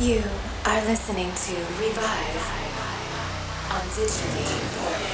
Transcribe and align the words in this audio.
You 0.00 0.22
are 0.64 0.80
listening 0.84 1.26
to 1.26 1.54
Revive 1.82 2.36
on 3.72 3.80
Digitally. 3.90 5.07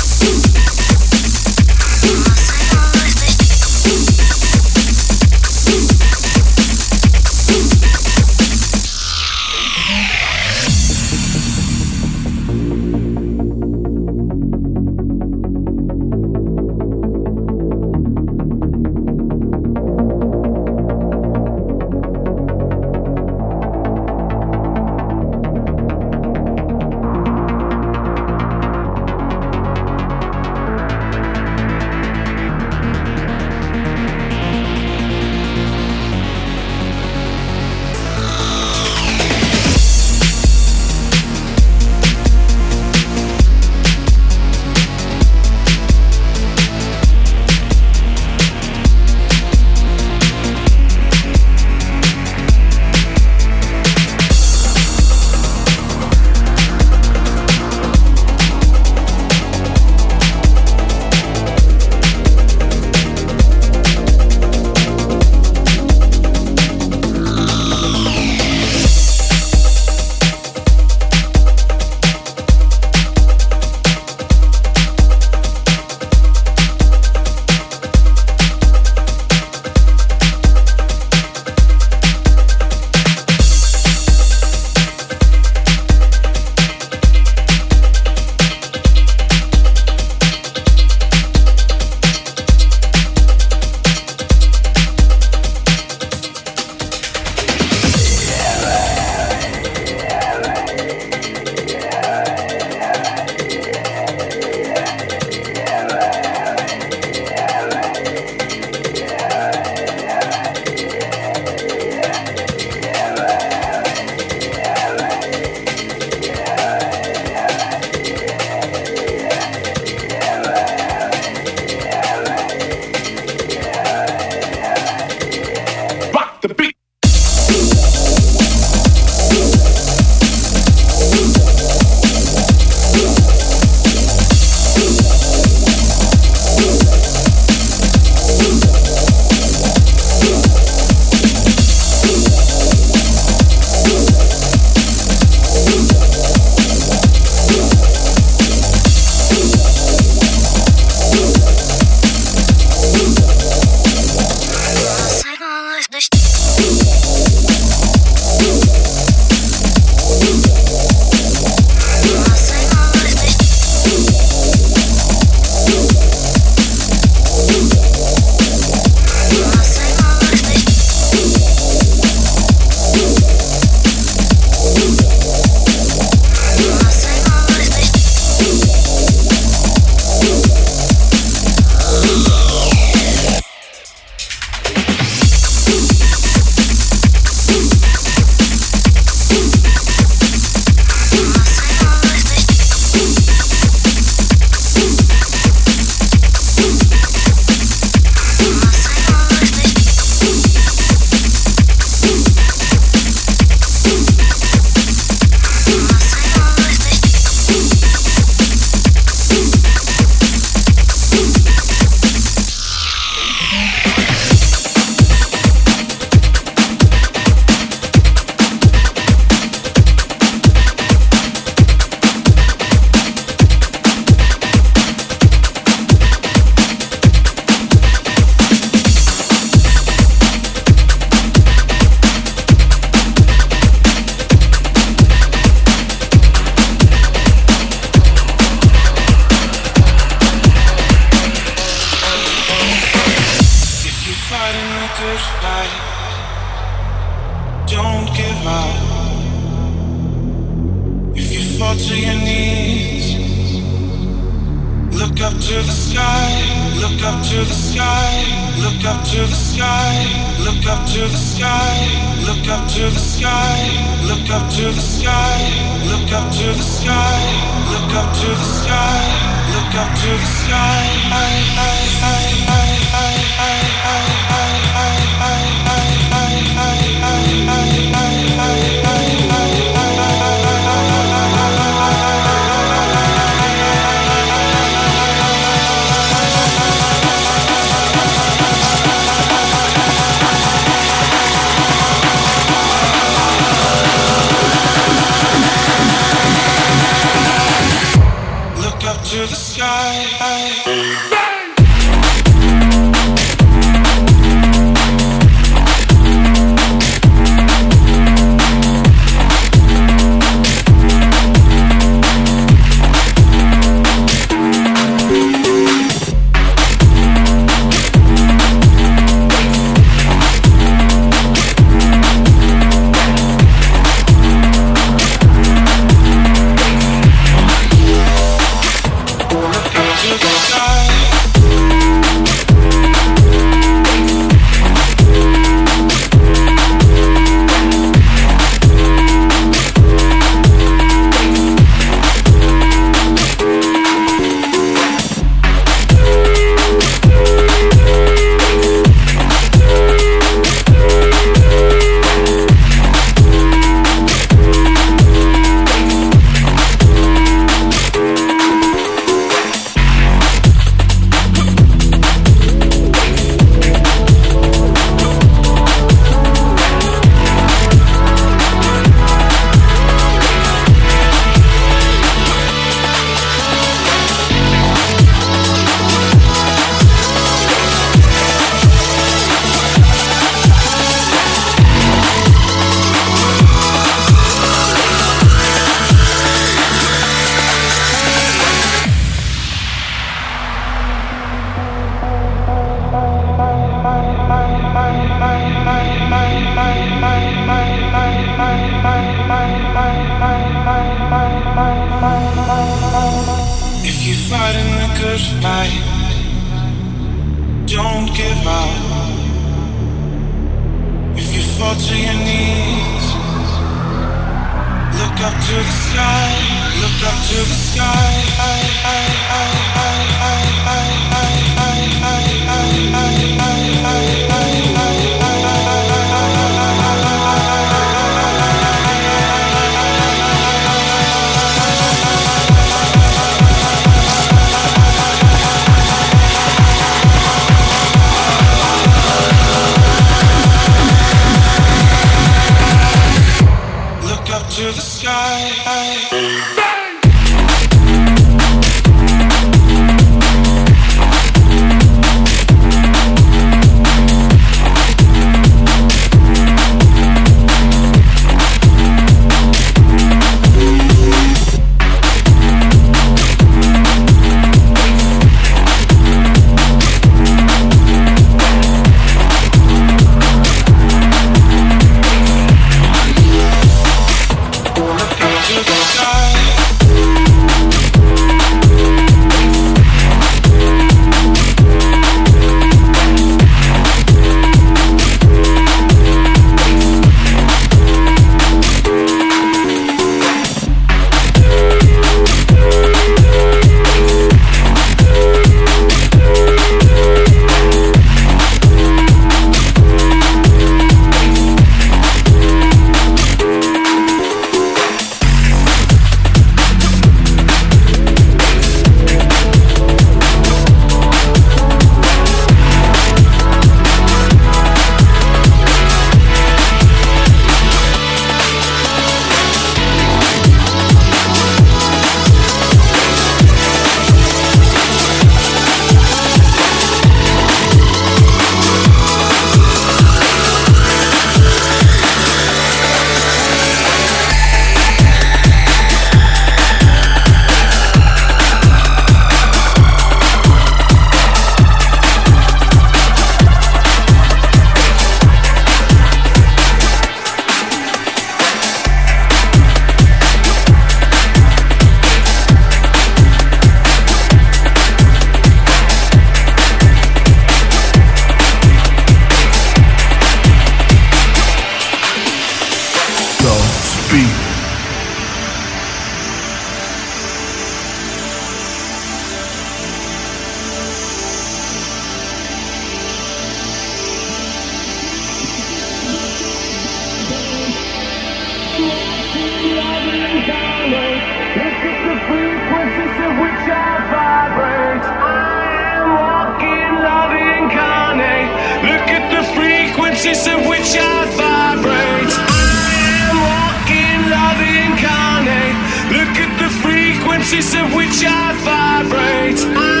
conscious 590.31 590.47
of 590.47 590.67
which 590.69 590.95
I 590.95 591.25
vibrate. 591.35 592.33
I 592.33 592.95
am 593.19 593.35
walking 593.51 594.19
love 594.31 594.61
incarnate. 594.79 595.77
Look 596.15 596.35
at 596.39 596.51
the 596.57 596.69
frequencies 596.81 597.73
of 597.75 597.93
which 597.93 598.23
I 598.23 598.53
vibrate. 598.63 599.59
I 599.77 600.00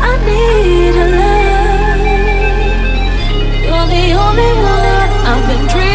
I 0.00 0.12
need 0.26 0.94
a 0.94 1.06
love. 1.18 2.00
You're 3.64 3.88
the 3.94 4.04
only 4.24 4.52
one 4.62 5.10
I've 5.26 5.44
been 5.48 5.66
dreaming. 5.68 5.91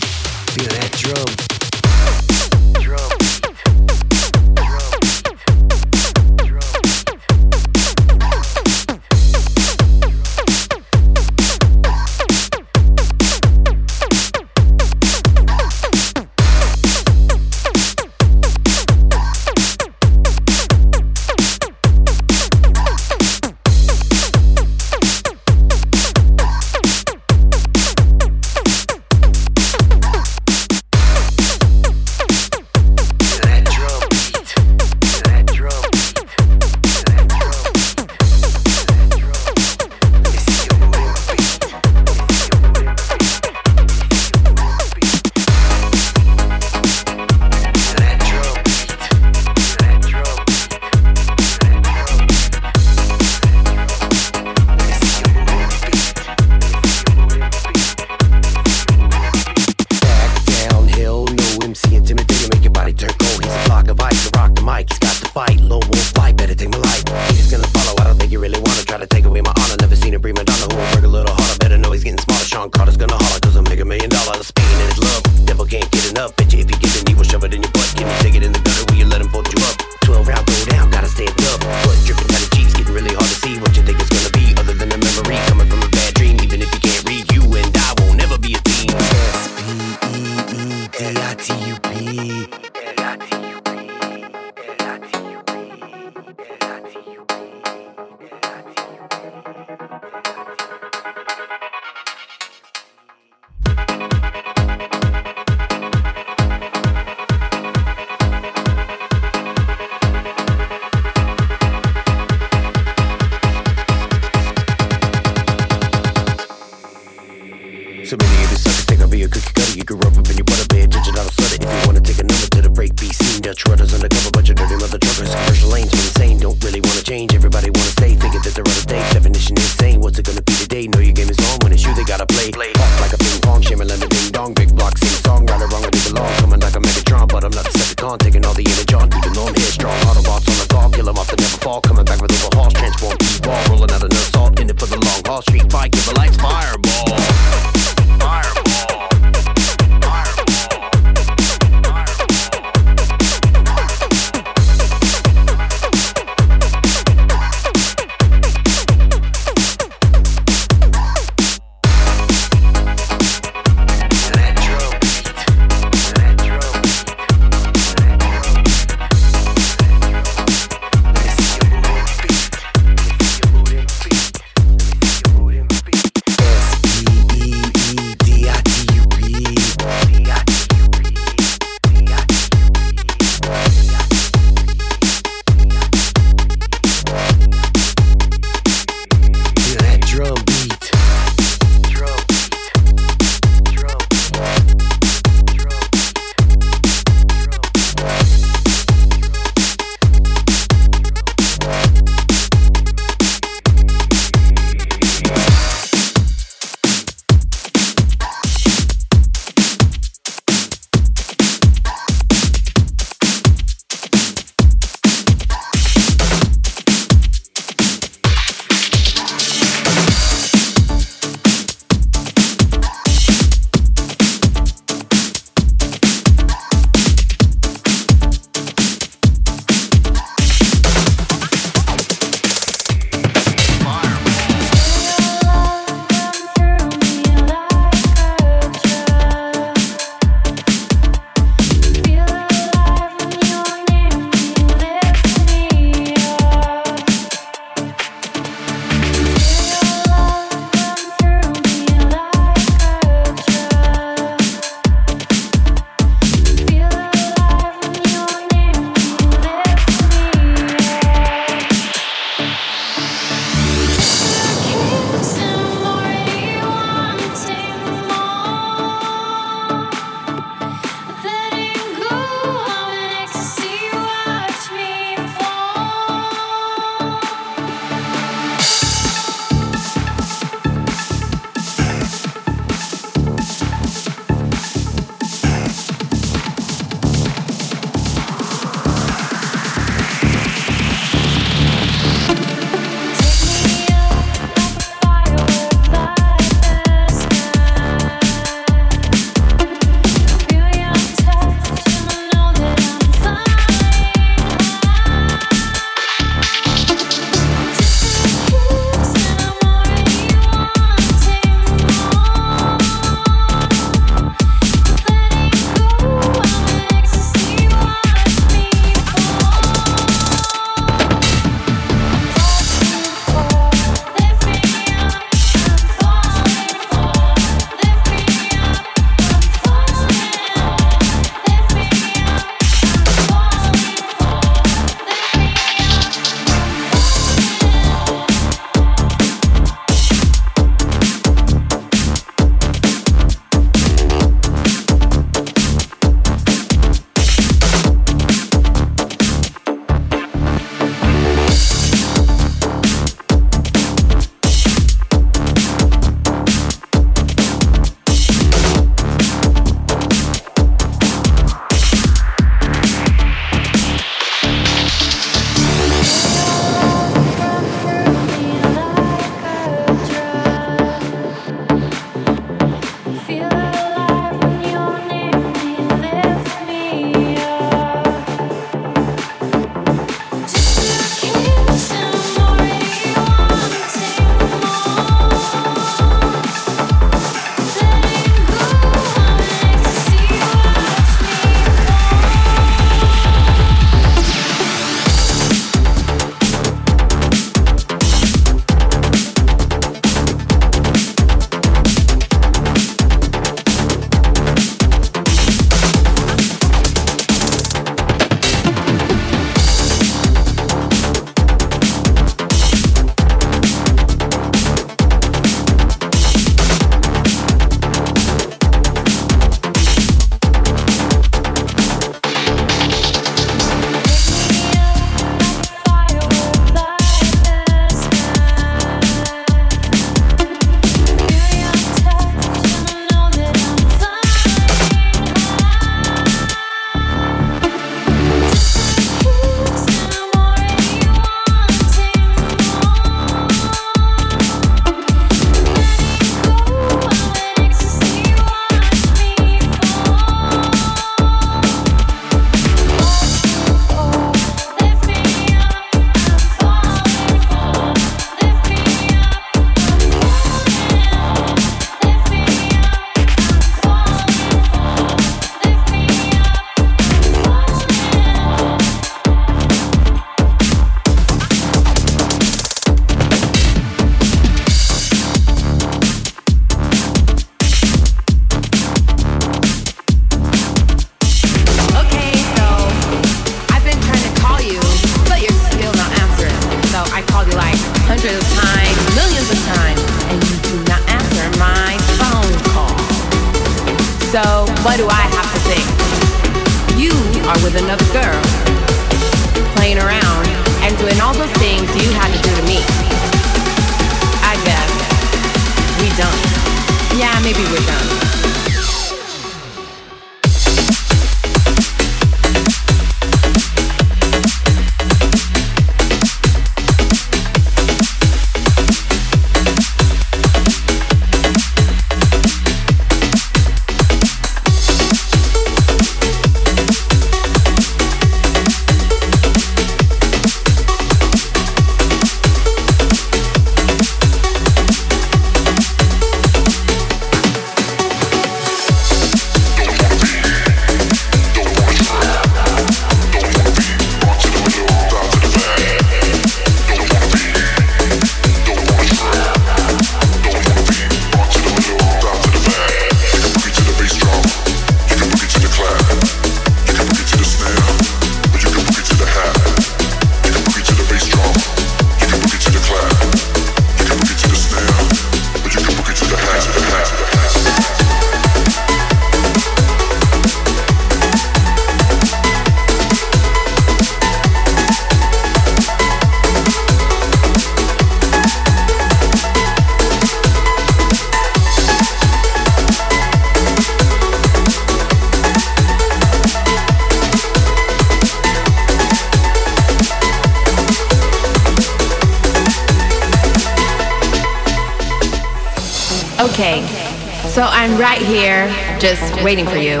Waiting 599.48 599.64
for 599.64 599.78
you. 599.78 600.00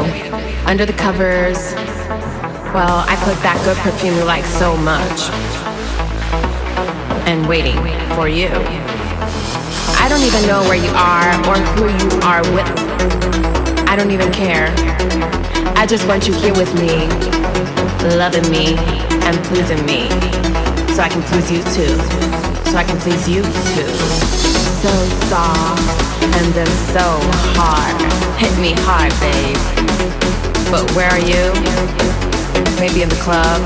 Under 0.66 0.84
the 0.84 0.92
covers. 0.92 1.72
Well, 2.76 3.00
I 3.08 3.16
put 3.24 3.40
that 3.40 3.56
good 3.64 3.78
perfume 3.78 4.14
you 4.20 4.24
like 4.24 4.44
so 4.44 4.76
much. 4.76 5.32
And 7.24 7.48
waiting 7.48 7.80
for 8.12 8.28
you. 8.28 8.52
I 9.96 10.04
don't 10.12 10.20
even 10.20 10.44
know 10.44 10.60
where 10.68 10.76
you 10.76 10.92
are 10.92 11.32
or 11.48 11.56
who 11.72 11.88
you 11.88 12.10
are 12.28 12.44
with. 12.52 12.68
I 13.88 13.96
don't 13.96 14.10
even 14.10 14.30
care. 14.36 14.68
I 15.80 15.86
just 15.88 16.06
want 16.06 16.28
you 16.28 16.34
here 16.34 16.52
with 16.52 16.68
me, 16.76 17.08
loving 18.20 18.44
me 18.52 18.76
and 19.24 19.32
pleasing 19.48 19.80
me. 19.88 20.12
So 20.92 21.00
I 21.00 21.08
can 21.08 21.24
please 21.24 21.48
you 21.48 21.64
too. 21.72 21.96
So 22.68 22.76
I 22.76 22.84
can 22.84 23.00
please 23.00 23.26
you 23.26 23.40
too. 23.72 23.92
So 24.84 24.92
soft 25.32 25.88
and 26.36 26.52
then 26.52 26.68
so 26.92 27.16
hard. 27.56 28.27
Hit 28.38 28.54
me 28.60 28.72
hard, 28.86 29.10
babe. 29.18 29.58
But 30.70 30.86
where 30.94 31.10
are 31.10 31.18
you? 31.18 31.50
Maybe 32.78 33.02
in 33.02 33.08
the 33.08 33.18
club, 33.18 33.58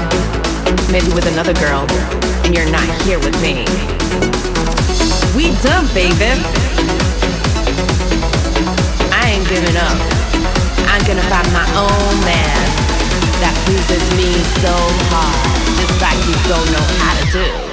maybe 0.90 1.12
with 1.12 1.26
another 1.28 1.52
girl, 1.52 1.84
and 2.44 2.54
you're 2.56 2.70
not 2.72 2.88
here 3.04 3.18
with 3.18 3.36
me. 3.44 3.68
We 5.36 5.52
done, 5.60 5.84
baby. 5.92 6.40
I 9.12 9.36
ain't 9.36 9.46
giving 9.46 9.76
up. 9.76 9.98
I'm 10.88 11.04
gonna 11.04 11.28
find 11.28 11.48
my 11.52 11.68
own 11.76 12.14
man 12.24 12.64
that 13.44 13.52
pleases 13.68 14.04
me 14.16 14.32
so 14.64 14.72
hard, 15.12 15.36
just 15.76 16.00
like 16.00 16.16
you 16.24 16.36
don't 16.48 16.68
know 16.72 16.86
how 16.96 17.12
to 17.20 17.24
do. 17.32 17.71